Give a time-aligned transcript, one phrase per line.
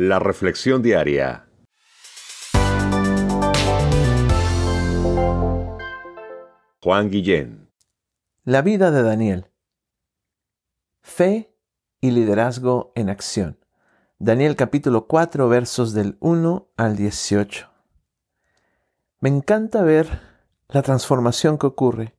[0.00, 1.48] La Reflexión Diaria.
[6.80, 7.68] Juan Guillén.
[8.44, 9.50] La vida de Daniel.
[11.00, 11.52] Fe
[12.00, 13.58] y liderazgo en acción.
[14.20, 17.68] Daniel capítulo 4 versos del 1 al 18.
[19.18, 20.20] Me encanta ver
[20.68, 22.14] la transformación que ocurre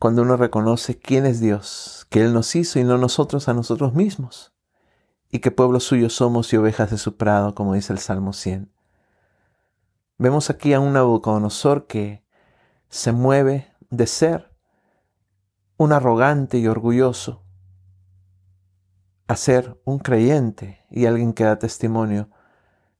[0.00, 3.94] cuando uno reconoce quién es Dios, que Él nos hizo y no nosotros a nosotros
[3.94, 4.53] mismos
[5.34, 8.70] y que pueblo suyo somos y ovejas de su prado, como dice el Salmo 100.
[10.16, 12.22] Vemos aquí a un Nabucodonosor que
[12.88, 14.52] se mueve de ser
[15.76, 17.42] un arrogante y orgulloso
[19.26, 22.30] a ser un creyente y alguien que da testimonio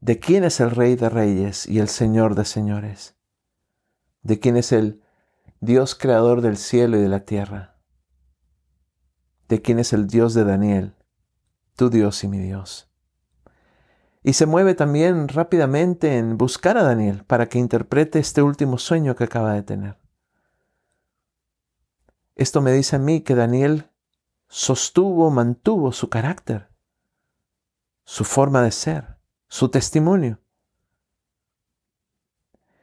[0.01, 3.14] de quién es el Rey de Reyes y el Señor de Señores,
[4.23, 5.04] de quién es el
[5.60, 7.76] Dios creador del cielo y de la tierra,
[9.46, 10.96] de quién es el Dios de Daniel,
[11.77, 12.88] tu Dios y mi Dios.
[14.23, 19.15] Y se mueve también rápidamente en buscar a Daniel para que interprete este último sueño
[19.15, 19.98] que acaba de tener.
[22.35, 23.90] Esto me dice a mí que Daniel
[24.48, 26.68] sostuvo, mantuvo su carácter,
[28.04, 30.41] su forma de ser, su testimonio.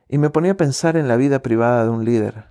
[0.07, 2.49] Y me ponía a pensar en la vida privada de un líder.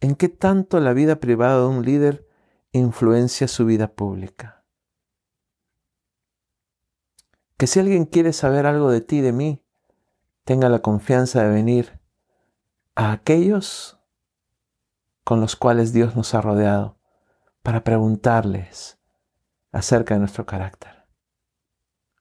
[0.00, 2.28] ¿En qué tanto la vida privada de un líder
[2.72, 4.55] influencia su vida pública?
[7.56, 9.64] Que si alguien quiere saber algo de ti, de mí,
[10.44, 12.00] tenga la confianza de venir
[12.94, 13.98] a aquellos
[15.24, 16.98] con los cuales Dios nos ha rodeado
[17.62, 18.98] para preguntarles
[19.72, 21.04] acerca de nuestro carácter.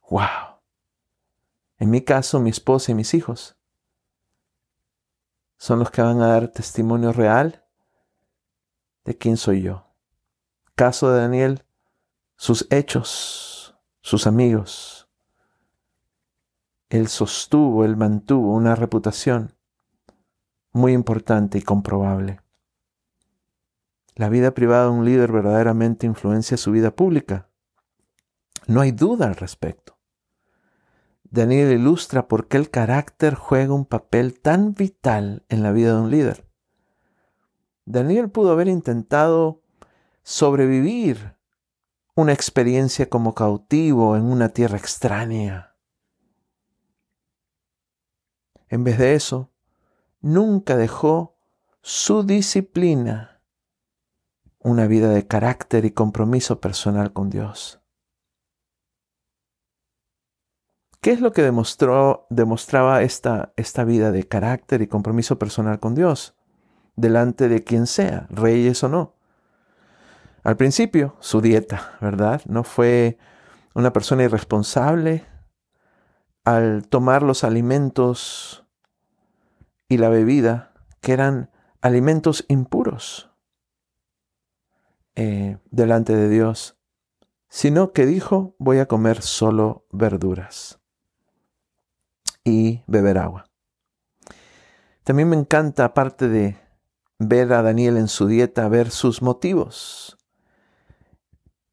[0.09, 0.59] ¡Wow!
[1.77, 3.57] En mi caso, mi esposa y mis hijos
[5.57, 7.65] son los que van a dar testimonio real
[9.03, 9.93] de quién soy yo.
[10.75, 11.65] Caso de Daniel,
[12.35, 15.04] sus hechos, sus amigos,
[16.89, 19.55] él sostuvo, él mantuvo una reputación
[20.71, 22.41] muy importante y comprobable.
[24.15, 27.49] La vida privada de un líder verdaderamente influencia su vida pública.
[28.67, 29.97] No hay duda al respecto.
[31.23, 36.01] Daniel ilustra por qué el carácter juega un papel tan vital en la vida de
[36.01, 36.45] un líder.
[37.85, 39.61] Daniel pudo haber intentado
[40.23, 41.35] sobrevivir
[42.15, 45.74] una experiencia como cautivo en una tierra extraña
[48.75, 49.51] en vez de eso,
[50.21, 51.37] nunca dejó
[51.81, 53.41] su disciplina,
[54.59, 57.81] una vida de carácter y compromiso personal con Dios.
[60.99, 65.95] ¿Qué es lo que demostró, demostraba esta, esta vida de carácter y compromiso personal con
[65.95, 66.35] Dios?
[66.95, 69.15] Delante de quien sea, reyes o no.
[70.43, 72.41] Al principio, su dieta, ¿verdad?
[72.45, 73.17] No fue
[73.73, 75.25] una persona irresponsable,
[76.43, 78.64] al tomar los alimentos
[79.87, 81.51] y la bebida, que eran
[81.81, 83.29] alimentos impuros
[85.15, 86.77] eh, delante de Dios,
[87.47, 90.79] sino que dijo, voy a comer solo verduras
[92.43, 93.45] y beber agua.
[95.03, 96.57] También me encanta, aparte de
[97.19, 100.17] ver a Daniel en su dieta, ver sus motivos.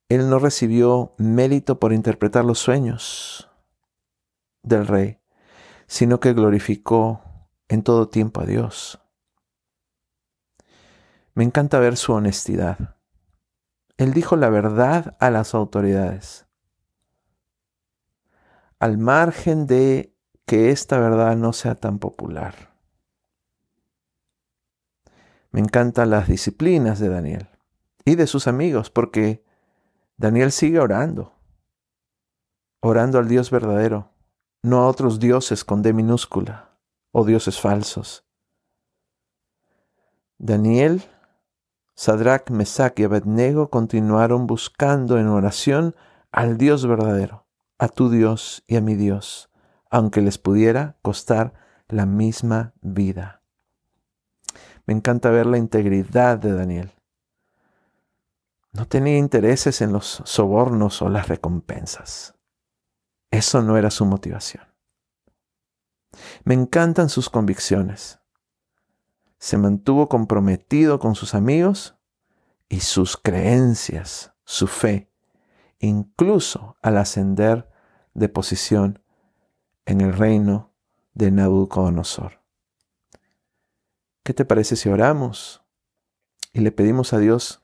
[0.08, 3.50] Él no recibió mérito por interpretar los sueños
[4.62, 5.18] del rey,
[5.86, 7.22] sino que glorificó
[7.72, 9.00] en todo tiempo a Dios.
[11.32, 12.96] Me encanta ver su honestidad.
[13.96, 16.46] Él dijo la verdad a las autoridades.
[18.78, 22.74] Al margen de que esta verdad no sea tan popular.
[25.50, 27.48] Me encantan las disciplinas de Daniel
[28.04, 29.46] y de sus amigos, porque
[30.18, 31.32] Daniel sigue orando,
[32.80, 34.10] orando al Dios verdadero,
[34.62, 36.71] no a otros dioses con D minúscula
[37.12, 38.24] o dioses falsos.
[40.38, 41.02] Daniel,
[41.94, 45.94] Sadrach, Mesach y Abednego continuaron buscando en oración
[46.32, 47.46] al Dios verdadero,
[47.78, 49.50] a tu Dios y a mi Dios,
[49.90, 51.52] aunque les pudiera costar
[51.86, 53.42] la misma vida.
[54.86, 56.92] Me encanta ver la integridad de Daniel.
[58.72, 62.34] No tenía intereses en los sobornos o las recompensas.
[63.30, 64.71] Eso no era su motivación.
[66.44, 68.20] Me encantan sus convicciones.
[69.38, 71.96] Se mantuvo comprometido con sus amigos
[72.68, 75.10] y sus creencias, su fe,
[75.78, 77.68] incluso al ascender
[78.14, 79.02] de posición
[79.84, 80.72] en el reino
[81.14, 82.40] de Nabucodonosor.
[84.22, 85.64] ¿Qué te parece si oramos
[86.52, 87.62] y le pedimos a Dios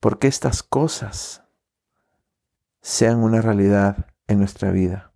[0.00, 1.44] porque estas cosas
[2.80, 5.11] sean una realidad en nuestra vida.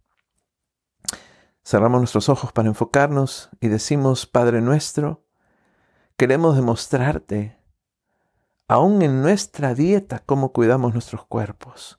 [1.66, 5.24] Cerramos nuestros ojos para enfocarnos y decimos, Padre nuestro,
[6.16, 7.58] queremos demostrarte,
[8.68, 11.98] aún en nuestra dieta, cómo cuidamos nuestros cuerpos.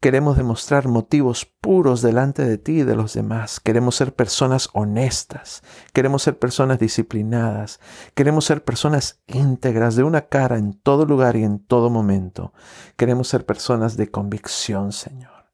[0.00, 3.60] Queremos demostrar motivos puros delante de ti y de los demás.
[3.60, 5.62] Queremos ser personas honestas.
[5.92, 7.78] Queremos ser personas disciplinadas.
[8.16, 12.52] Queremos ser personas íntegras de una cara en todo lugar y en todo momento.
[12.96, 15.46] Queremos ser personas de convicción, Señor.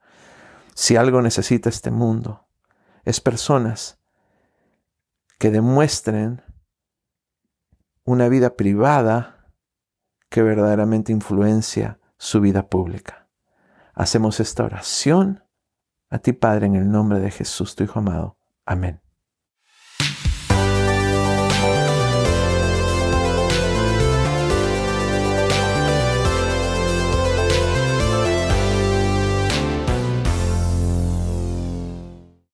[0.72, 2.43] Si algo necesita este mundo,
[3.04, 3.98] es personas
[5.38, 6.42] que demuestren
[8.04, 9.52] una vida privada
[10.28, 13.28] que verdaderamente influencia su vida pública.
[13.94, 15.44] Hacemos esta oración
[16.10, 18.36] a ti, Padre, en el nombre de Jesús, tu Hijo amado.
[18.64, 19.03] Amén.